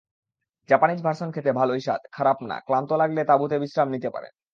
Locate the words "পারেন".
4.09-4.33